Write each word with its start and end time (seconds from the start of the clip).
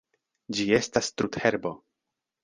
Ĝi 0.59 0.63
estas 0.77 1.09
trudherbo. 1.21 1.75